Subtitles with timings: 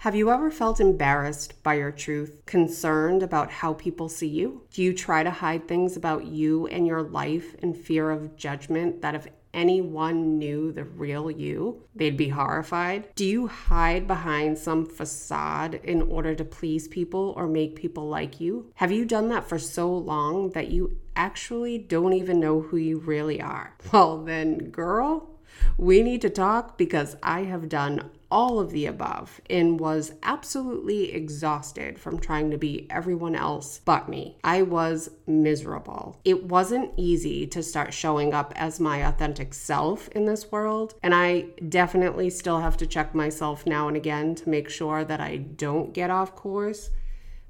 [0.00, 4.62] Have you ever felt embarrassed by your truth, concerned about how people see you?
[4.72, 9.02] Do you try to hide things about you and your life in fear of judgment
[9.02, 13.14] that if anyone knew the real you, they'd be horrified?
[13.14, 18.40] Do you hide behind some facade in order to please people or make people like
[18.40, 18.72] you?
[18.76, 23.00] Have you done that for so long that you actually don't even know who you
[23.00, 23.76] really are?
[23.92, 25.29] Well, then, girl,
[25.76, 31.12] we need to talk because I have done all of the above and was absolutely
[31.12, 34.36] exhausted from trying to be everyone else but me.
[34.44, 36.20] I was miserable.
[36.24, 41.14] It wasn't easy to start showing up as my authentic self in this world, and
[41.14, 45.36] I definitely still have to check myself now and again to make sure that I
[45.38, 46.90] don't get off course.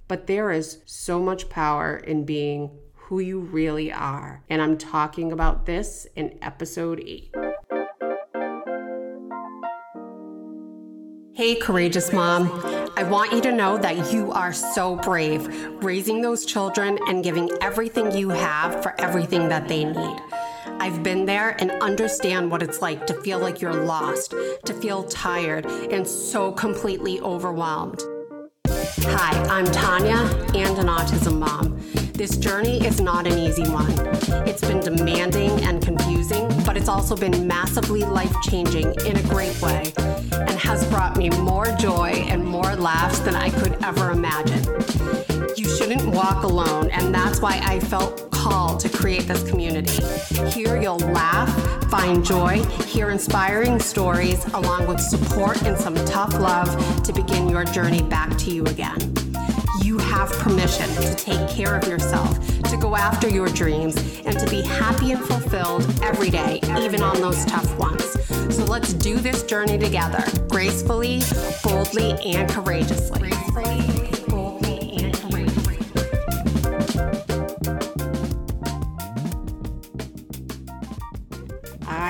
[0.08, 5.30] But there is so much power in being who you really are, and I'm talking
[5.30, 7.39] about this in episode 8.
[11.40, 12.50] Hey, courageous mom.
[12.98, 15.48] I want you to know that you are so brave,
[15.82, 20.20] raising those children and giving everything you have for everything that they need.
[20.66, 24.34] I've been there and understand what it's like to feel like you're lost,
[24.66, 28.02] to feel tired, and so completely overwhelmed.
[28.68, 30.18] Hi, I'm Tanya
[30.54, 31.80] and an autism mom.
[32.20, 33.90] This journey is not an easy one.
[34.46, 39.58] It's been demanding and confusing, but it's also been massively life changing in a great
[39.62, 39.90] way
[40.32, 44.62] and has brought me more joy and more laughs than I could ever imagine.
[45.56, 50.04] You shouldn't walk alone, and that's why I felt called to create this community.
[50.50, 51.50] Here you'll laugh,
[51.90, 57.64] find joy, hear inspiring stories, along with support and some tough love to begin your
[57.64, 59.29] journey back to you again
[60.20, 63.96] have permission to take care of yourself, to go after your dreams,
[64.26, 68.04] and to be happy and fulfilled every day, even on those tough ones.
[68.54, 71.22] So let's do this journey together, gracefully,
[71.64, 73.18] boldly, and courageously.
[73.18, 74.09] Gracefully,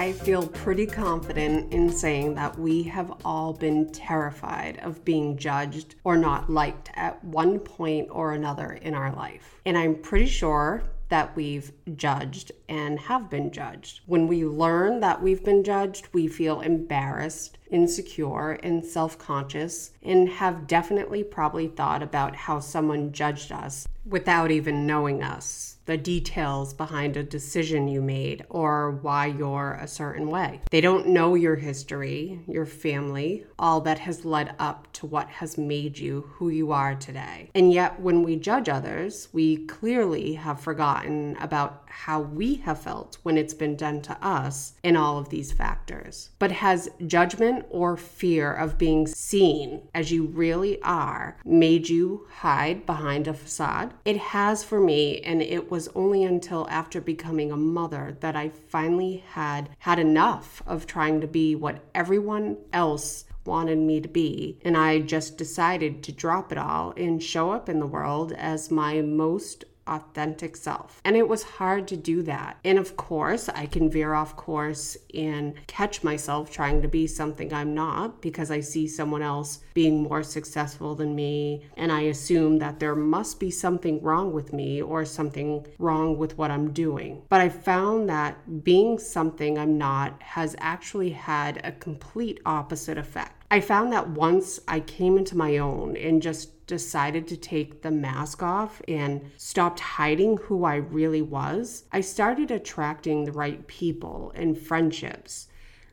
[0.00, 5.96] I feel pretty confident in saying that we have all been terrified of being judged
[6.04, 9.60] or not liked at one point or another in our life.
[9.66, 14.00] And I'm pretty sure that we've judged and have been judged.
[14.06, 20.30] When we learn that we've been judged, we feel embarrassed, insecure, and self conscious, and
[20.30, 26.72] have definitely probably thought about how someone judged us without even knowing us the details
[26.72, 30.60] behind a decision you made or why you're a certain way.
[30.70, 35.58] They don't know your history, your family, all that has led up to what has
[35.58, 37.50] made you who you are today.
[37.56, 43.18] And yet, when we judge others, we clearly have forgotten about how we have felt
[43.22, 46.30] when it's been done to us in all of these factors.
[46.38, 52.86] But has judgment or fear of being seen as you really are made you hide
[52.86, 53.92] behind a facade?
[54.04, 58.36] It has for me, and it was was only until after becoming a mother that
[58.36, 64.08] I finally had had enough of trying to be what everyone else wanted me to
[64.08, 64.58] be.
[64.62, 68.70] And I just decided to drop it all and show up in the world as
[68.70, 71.00] my most authentic self.
[71.04, 72.58] And it was hard to do that.
[72.64, 77.52] And of course, I can veer off course and catch myself trying to be something
[77.52, 81.66] I'm not because I see someone else being more successful than me.
[81.76, 86.38] And I assume that there must be something wrong with me or something wrong with
[86.38, 87.22] what I'm doing.
[87.28, 93.39] But I found that being something I'm not has actually had a complete opposite effect.
[93.52, 97.90] I found that once I came into my own and just decided to take the
[97.90, 104.32] mask off and stopped hiding who I really was, I started attracting the right people
[104.36, 105.48] and friendships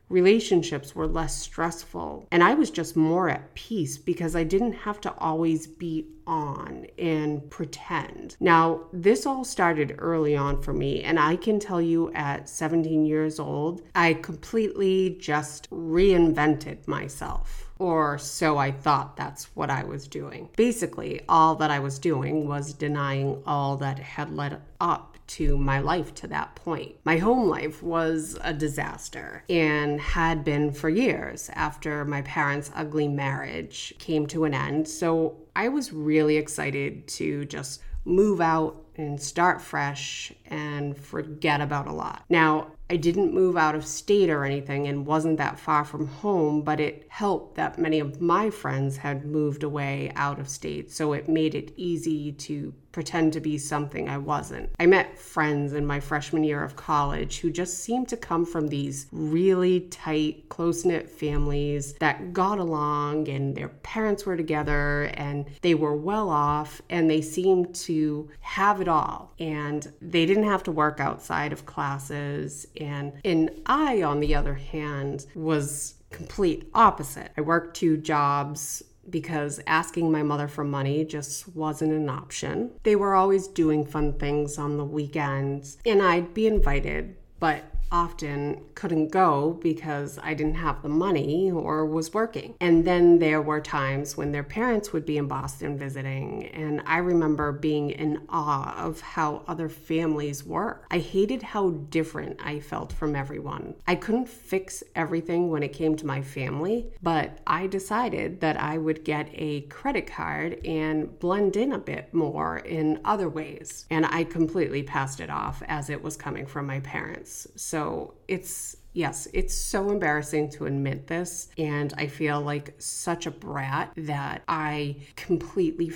[0.08, 2.26] relationships were less stressful.
[2.30, 6.86] And I was just more at peace because I didn't have to always be on
[6.98, 8.36] and pretend.
[8.38, 13.06] Now, this all started early on for me, and I can tell you at 17
[13.06, 20.08] years old, I completely just reinvented myself or so I thought that's what I was
[20.08, 20.48] doing.
[20.56, 25.78] Basically, all that I was doing was denying all that had led up to my
[25.78, 26.96] life to that point.
[27.04, 33.08] My home life was a disaster and had been for years after my parents' ugly
[33.08, 34.88] marriage came to an end.
[34.88, 41.86] So I was really excited to just move out and start fresh and forget about
[41.86, 42.24] a lot.
[42.28, 46.62] Now, I didn't move out of state or anything and wasn't that far from home,
[46.62, 50.90] but it helped that many of my friends had moved away out of state.
[50.90, 54.70] So it made it easy to pretend to be something I wasn't.
[54.80, 58.68] I met friends in my freshman year of college who just seemed to come from
[58.68, 65.46] these really tight, close knit families that got along and their parents were together and
[65.62, 69.34] they were well off and they seemed to have it all.
[69.38, 72.66] And they didn't have to work outside of classes.
[72.80, 77.32] And, and I, on the other hand, was complete opposite.
[77.36, 82.70] I worked two jobs because asking my mother for money just wasn't an option.
[82.82, 88.64] They were always doing fun things on the weekends, and I'd be invited, but often
[88.74, 92.54] couldn't go because I didn't have the money or was working.
[92.60, 96.98] And then there were times when their parents would be in Boston visiting, and I
[96.98, 100.82] remember being in awe of how other families were.
[100.90, 103.74] I hated how different I felt from everyone.
[103.86, 108.78] I couldn't fix everything when it came to my family, but I decided that I
[108.78, 113.86] would get a credit card and blend in a bit more in other ways.
[113.90, 117.46] And I completely passed it off as it was coming from my parents.
[117.56, 121.48] So so it's yes, it's so embarrassing to admit this.
[121.56, 125.88] And I feel like such a brat that I completely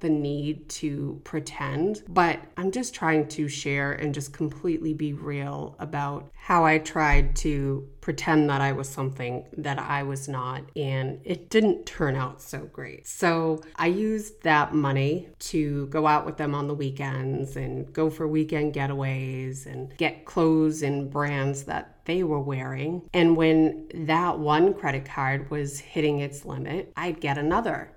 [0.00, 2.02] the need to pretend.
[2.08, 7.34] But I'm just trying to share and just completely be real about how I tried
[7.36, 10.62] to pretend that I was something that I was not.
[10.76, 13.06] And it didn't turn out so great.
[13.06, 18.10] So I used that money to go out with them on the weekends and go
[18.10, 23.08] for weekend getaways and get clothes and brands that they were wearing.
[23.12, 27.90] And when that one credit card was hitting its limit, I'd get another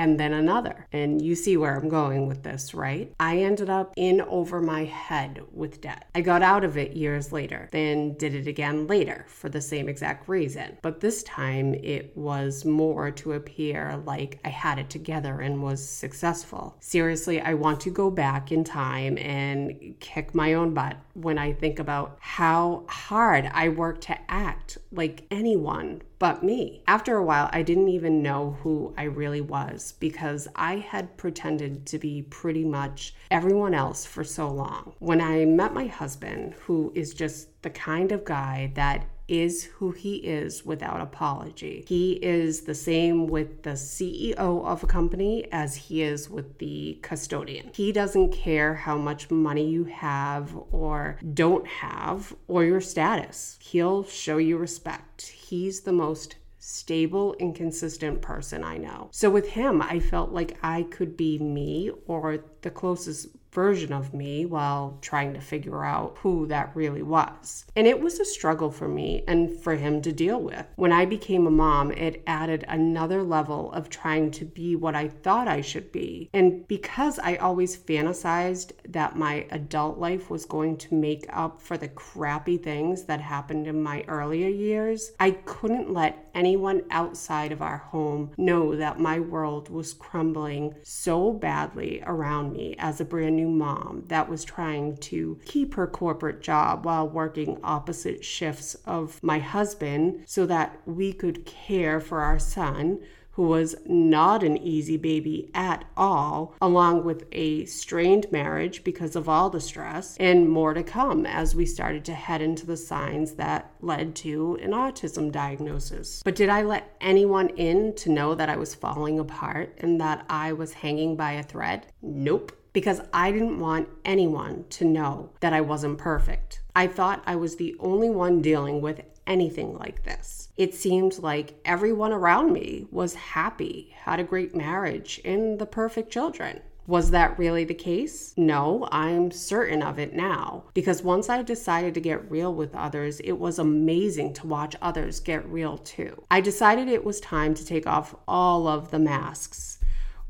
[0.00, 0.86] and then another.
[0.92, 3.12] And you see where I'm going with this, right?
[3.20, 6.06] I ended up in over my head with debt.
[6.14, 9.90] I got out of it years later, then did it again later for the same
[9.90, 10.78] exact reason.
[10.80, 15.86] But this time it was more to appear like I had it together and was
[15.86, 16.78] successful.
[16.80, 21.52] Seriously, I want to go back in time and kick my own butt when I
[21.52, 26.82] think about how hard I worked to act like anyone but me.
[26.86, 31.86] After a while, I didn't even know who I really was because I had pretended
[31.86, 34.92] to be pretty much everyone else for so long.
[34.98, 39.92] When I met my husband, who is just the kind of guy that is who
[39.92, 41.84] he is without apology.
[41.86, 46.98] He is the same with the CEO of a company as he is with the
[47.00, 47.70] custodian.
[47.72, 53.56] He doesn't care how much money you have or don't have or your status.
[53.60, 55.28] He'll show you respect.
[55.28, 59.08] He's the most stable and consistent person I know.
[59.12, 64.14] So with him, I felt like I could be me or the closest version of
[64.14, 67.64] me while trying to figure out who that really was.
[67.74, 70.66] And it was a struggle for me and for him to deal with.
[70.76, 75.08] When I became a mom, it added another level of trying to be what I
[75.08, 76.30] thought I should be.
[76.32, 81.76] And because I always fantasized that my adult life was going to make up for
[81.76, 87.62] the crappy things that happened in my earlier years, I couldn't let anyone outside of
[87.62, 93.39] our home know that my world was crumbling so badly around me as a brand
[93.40, 99.22] new mom that was trying to keep her corporate job while working opposite shifts of
[99.22, 103.00] my husband so that we could care for our son
[103.32, 109.28] who was not an easy baby at all, along with a strained marriage because of
[109.28, 113.32] all the stress, and more to come as we started to head into the signs
[113.32, 116.22] that led to an autism diagnosis.
[116.24, 120.26] But did I let anyone in to know that I was falling apart and that
[120.28, 121.86] I was hanging by a thread?
[122.02, 126.60] Nope because I didn't want anyone to know that I wasn't perfect.
[126.74, 130.48] I thought I was the only one dealing with anything like this.
[130.56, 136.10] It seemed like everyone around me was happy, had a great marriage, and the perfect
[136.12, 136.60] children.
[136.86, 138.34] Was that really the case?
[138.36, 140.64] No, I'm certain of it now.
[140.74, 145.20] Because once I decided to get real with others, it was amazing to watch others
[145.20, 146.24] get real too.
[146.32, 149.78] I decided it was time to take off all of the masks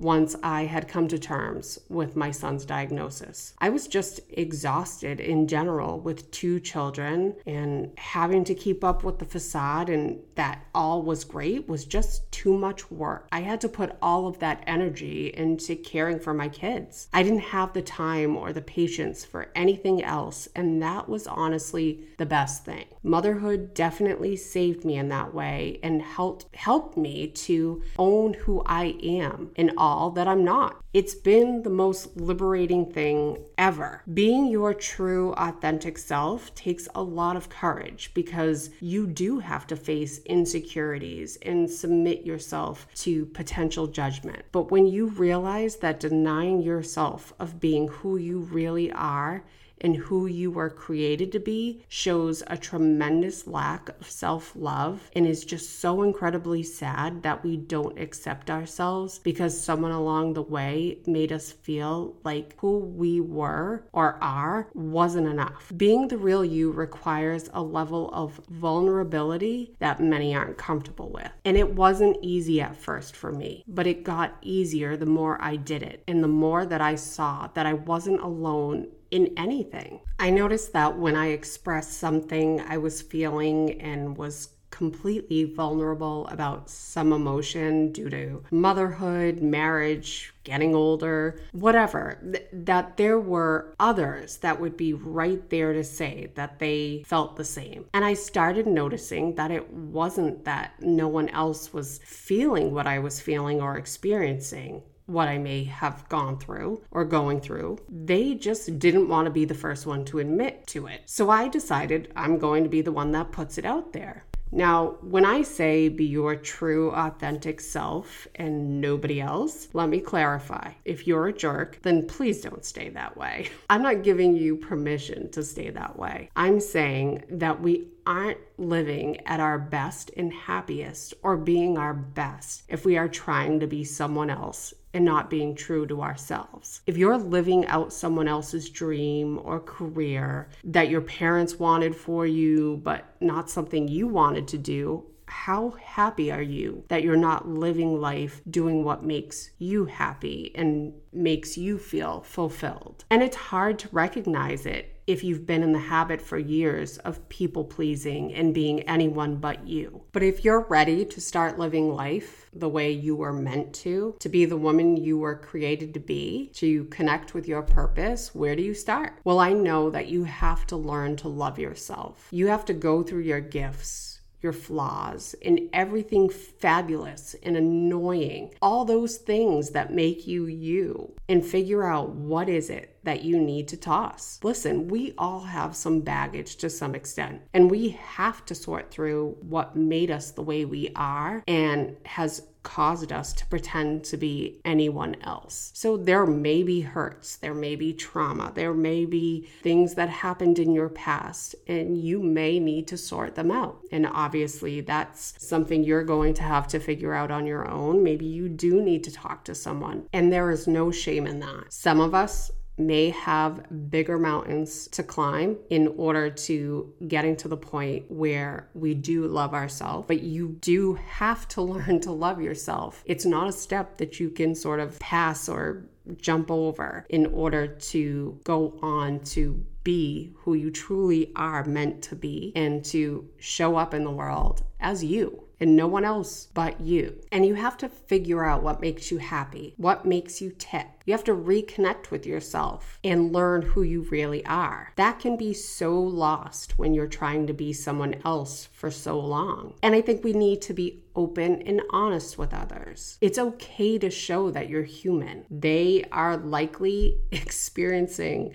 [0.00, 3.54] once I had come to terms with my son's diagnosis.
[3.58, 9.18] I was just exhausted in general with two children and having to keep up with
[9.18, 13.28] the facade and that all was great was just too much work.
[13.30, 17.08] I had to put all of that energy into caring for my kids.
[17.12, 22.04] I didn't have the time or the patience for anything else, and that was honestly
[22.16, 22.86] the best thing.
[23.02, 28.96] Motherhood definitely saved me in that way and helped helped me to own who I
[29.02, 30.82] am in all all that I'm not.
[30.92, 34.02] It's been the most liberating thing ever.
[34.12, 39.76] Being your true, authentic self takes a lot of courage because you do have to
[39.76, 44.42] face insecurities and submit yourself to potential judgment.
[44.52, 49.44] But when you realize that denying yourself of being who you really are
[49.80, 55.26] and who you were created to be shows a tremendous lack of self love and
[55.26, 60.98] is just so incredibly sad that we don't accept ourselves because someone along the way
[61.06, 65.72] made us feel like who we were or are wasn't enough.
[65.76, 71.30] Being the real you requires a level of vulnerability that many aren't comfortable with.
[71.44, 75.56] And it wasn't easy at first for me, but it got easier the more I
[75.56, 80.00] did it and the more that I saw that I wasn't alone in anything.
[80.18, 86.70] I noticed that when I expressed something I was feeling and was completely vulnerable about
[86.70, 94.60] some emotion due to motherhood, marriage, getting older, whatever, th- that there were others that
[94.60, 97.84] would be right there to say that they felt the same.
[97.92, 103.00] And I started noticing that it wasn't that no one else was feeling what I
[103.00, 107.78] was feeling or experiencing what I may have gone through or going through.
[107.88, 111.02] They just didn't want to be the first one to admit to it.
[111.06, 114.24] So I decided I'm going to be the one that puts it out there.
[114.52, 120.72] Now, when I say be your true, authentic self and nobody else, let me clarify.
[120.84, 123.48] If you're a jerk, then please don't stay that way.
[123.70, 126.30] I'm not giving you permission to stay that way.
[126.34, 132.64] I'm saying that we aren't living at our best and happiest or being our best
[132.68, 136.80] if we are trying to be someone else and not being true to ourselves.
[136.86, 142.80] If you're living out someone else's dream or career that your parents wanted for you,
[142.82, 148.00] but not something you wanted to do, how happy are you that you're not living
[148.00, 153.04] life doing what makes you happy and makes you feel fulfilled?
[153.10, 157.28] And it's hard to recognize it if you've been in the habit for years of
[157.28, 160.02] people pleasing and being anyone but you.
[160.12, 164.28] But if you're ready to start living life the way you were meant to, to
[164.28, 168.62] be the woman you were created to be, to connect with your purpose, where do
[168.62, 169.14] you start?
[169.24, 172.28] Well, I know that you have to learn to love yourself.
[172.30, 174.10] You have to go through your gifts
[174.42, 181.44] your flaws, and everything fabulous and annoying, all those things that make you you, and
[181.44, 184.38] figure out what is it that you need to toss.
[184.42, 189.36] Listen, we all have some baggage to some extent, and we have to sort through
[189.40, 194.60] what made us the way we are and has caused us to pretend to be
[194.64, 195.70] anyone else.
[195.74, 200.58] So there may be hurts, there may be trauma, there may be things that happened
[200.58, 203.80] in your past, and you may need to sort them out.
[203.90, 208.02] And obviously, that's something you're going to have to figure out on your own.
[208.02, 211.72] Maybe you do need to talk to someone, and there is no shame in that.
[211.72, 217.56] Some of us may have bigger mountains to climb in order to getting to the
[217.56, 220.06] point where we do love ourselves.
[220.08, 223.02] But you do have to learn to love yourself.
[223.06, 225.84] It's not a step that you can sort of pass or
[226.16, 232.16] jump over in order to go on to be who you truly are meant to
[232.16, 236.80] be and to show up in the world as you and no one else but
[236.80, 237.20] you.
[237.30, 240.86] And you have to figure out what makes you happy, what makes you tick.
[241.04, 244.92] You have to reconnect with yourself and learn who you really are.
[244.96, 249.74] That can be so lost when you're trying to be someone else for so long.
[249.82, 253.18] And I think we need to be open and honest with others.
[253.20, 255.44] It's okay to show that you're human.
[255.50, 258.54] They are likely experiencing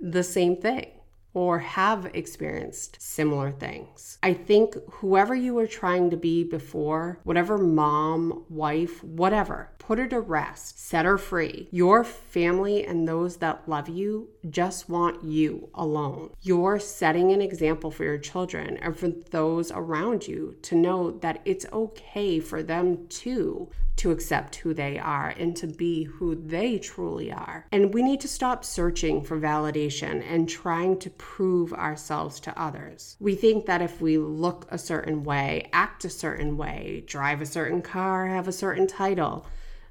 [0.00, 0.90] the same thing
[1.32, 4.18] or have experienced similar things.
[4.22, 10.06] I think whoever you were trying to be before, whatever mom, wife, whatever, put her
[10.08, 11.68] to rest, set her free.
[11.70, 16.30] Your family and those that love you just want you alone.
[16.42, 21.40] You're setting an example for your children and for those around you to know that
[21.44, 26.78] it's okay for them too to accept who they are and to be who they
[26.78, 27.66] truly are.
[27.70, 33.18] And we need to stop searching for validation and trying to prove ourselves to others.
[33.20, 37.46] We think that if we look a certain way, act a certain way, drive a
[37.46, 39.46] certain car, have a certain title,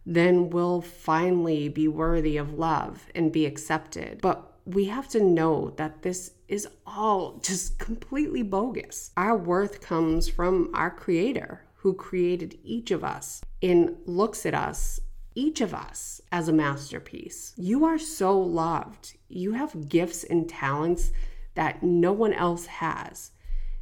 [0.08, 4.22] then we'll finally be worthy of love and be accepted.
[4.22, 9.12] But we have to know that this is all just completely bogus.
[9.16, 15.00] Our worth comes from our Creator who created each of us and looks at us,
[15.34, 17.54] each of us, as a masterpiece.
[17.56, 19.16] You are so loved.
[19.30, 21.12] You have gifts and talents
[21.56, 23.32] that no one else has.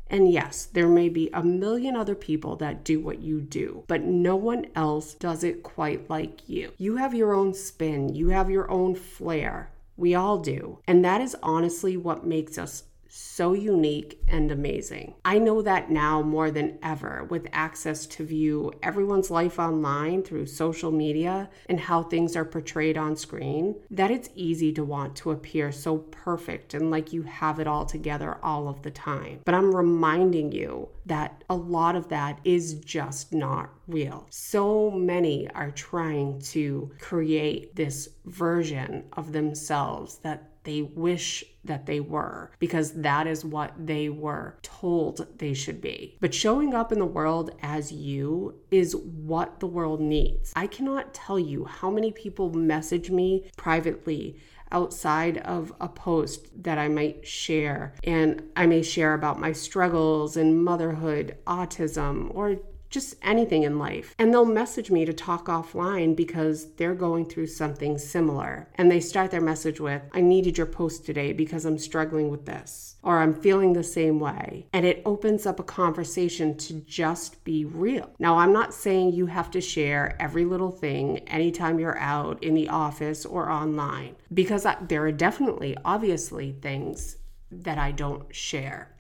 [0.10, 4.04] And yes, there may be a million other people that do what you do, but
[4.04, 6.72] no one else does it quite like you.
[6.77, 9.72] You have your own spin, you have your own flair.
[9.98, 10.80] We all do.
[10.88, 15.16] And that is honestly what makes us so unique and amazing.
[15.24, 20.48] I know that now more than ever with access to view everyone's life online through
[20.48, 25.32] social media and how things are portrayed on screen, that it's easy to want to
[25.32, 29.40] appear so perfect and like you have it all together all of the time.
[29.46, 34.28] But I'm reminding you that a lot of that is just not real.
[34.30, 42.00] So many are trying to create this version of themselves that they wish that they
[42.00, 46.18] were because that is what they were told they should be.
[46.20, 50.54] But showing up in the world as you is what the world needs.
[50.56, 54.38] I cannot tell you how many people message me privately
[54.72, 57.94] outside of a post that I might share.
[58.04, 62.58] And I may share about my struggles in motherhood, autism, or
[62.98, 64.16] just anything in life.
[64.18, 68.68] And they'll message me to talk offline because they're going through something similar.
[68.75, 72.46] And they start their message with, I needed your post today because I'm struggling with
[72.46, 74.66] this, or I'm feeling the same way.
[74.74, 78.10] And it opens up a conversation to just be real.
[78.18, 82.56] Now, I'm not saying you have to share every little thing anytime you're out in
[82.56, 87.18] the office or online, because I, there are definitely, obviously, things
[87.51, 88.92] that I don't share.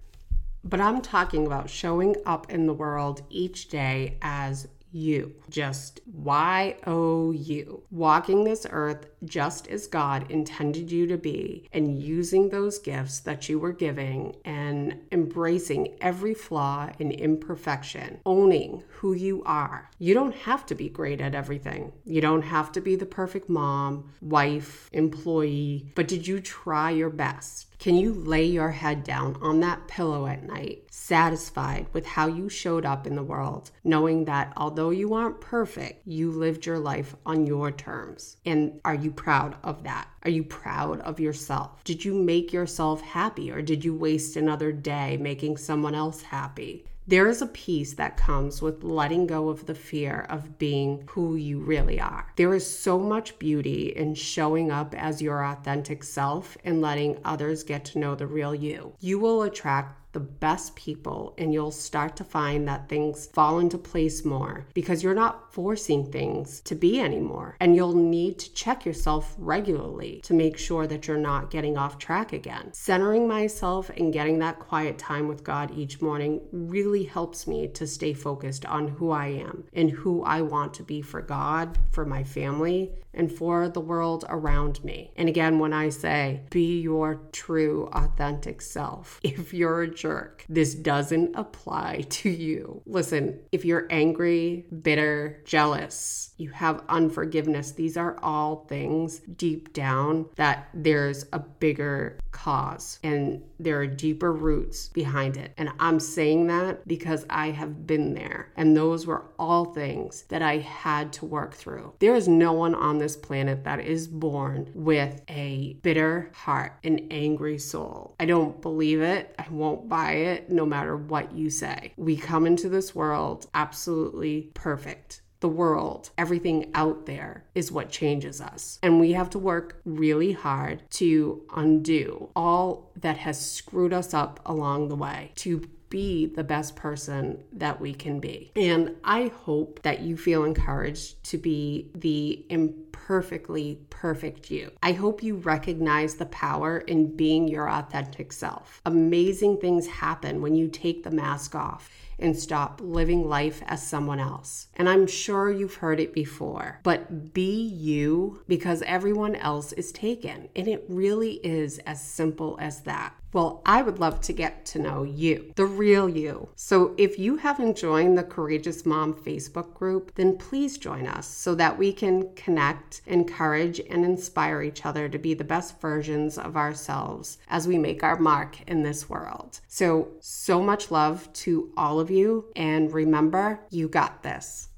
[0.69, 5.33] But I'm talking about showing up in the world each day as you.
[5.49, 7.83] Just Y O U.
[7.89, 13.49] Walking this earth just as God intended you to be and using those gifts that
[13.49, 19.89] you were giving and embracing every flaw and imperfection, owning who you are.
[19.99, 21.91] You don't have to be great at everything.
[22.05, 27.09] You don't have to be the perfect mom, wife, employee, but did you try your
[27.09, 27.67] best?
[27.79, 32.49] Can you lay your head down on that pillow at night, satisfied with how you
[32.49, 37.15] showed up in the world, knowing that although you aren't perfect, you lived your life
[37.23, 38.37] on your terms?
[38.45, 40.07] And are you proud of that?
[40.23, 41.83] Are you proud of yourself?
[41.83, 46.85] Did you make yourself happy or did you waste another day making someone else happy?
[47.09, 51.37] There is a peace that comes with letting go of the fear of being who
[51.37, 52.33] you really are.
[52.35, 57.63] There is so much beauty in showing up as your authentic self and letting others
[57.63, 58.91] get to know the real you.
[58.99, 63.77] You will attract the best people and you'll start to find that things fall into
[63.77, 67.55] place more because you're not forcing things to be anymore.
[67.59, 71.99] And you'll need to check yourself regularly to make sure that you're not getting off
[71.99, 72.73] track again.
[72.73, 77.85] Centering myself and getting that quiet time with God each morning really helps me to
[77.85, 82.05] stay focused on who I am and who I want to be for God, for
[82.05, 85.11] my family, and for the world around me.
[85.17, 90.73] And again, when I say be your true, authentic self, if you're a jerk, this
[90.75, 92.81] doesn't apply to you.
[92.85, 100.29] Listen, if you're angry, bitter, jealous, you have unforgiveness, these are all things deep down
[100.35, 105.51] that there's a bigger cause and there are deeper roots behind it.
[105.57, 108.51] And I'm saying that because I have been there.
[108.55, 111.93] And those were all things that I had to work through.
[111.99, 117.07] There is no one on this planet that is born with a bitter heart, an
[117.09, 118.13] angry soul.
[118.19, 119.33] I don't believe it.
[119.39, 121.93] I won't buy it no matter what you say.
[121.95, 128.41] We come into this world absolutely perfect the world, everything out there is what changes
[128.41, 128.79] us.
[128.81, 134.39] And we have to work really hard to undo all that has screwed us up
[134.47, 138.51] along the way, to be the best person that we can be.
[138.55, 144.71] And I hope that you feel encouraged to be the imperfectly perfect you.
[144.83, 148.81] I hope you recognize the power in being your authentic self.
[148.85, 154.19] Amazing things happen when you take the mask off and stop living life as someone
[154.19, 154.67] else.
[154.75, 160.49] And I'm sure you've heard it before, but be you because everyone else is taken.
[160.55, 163.13] And it really is as simple as that.
[163.37, 166.49] Well, I would love to get to know you, the real you.
[166.55, 171.53] So if you haven't joined the Courageous Mom Facebook group, then please join us so
[171.53, 176.57] that we can connect, encourage, and inspire each other to be the best versions of
[176.57, 179.59] ourselves as we make our mark in this world.
[179.67, 182.45] So, so much love to all of you.
[182.55, 184.69] And remember, you got this.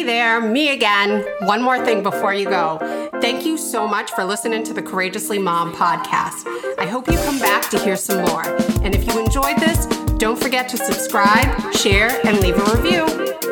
[0.00, 1.26] Hey there, me again.
[1.40, 2.78] One more thing before you go.
[3.20, 6.46] Thank you so much for listening to the Courageously Mom podcast.
[6.78, 8.46] I hope you come back to hear some more.
[8.82, 9.84] And if you enjoyed this,
[10.16, 13.49] don't forget to subscribe, share, and leave a review.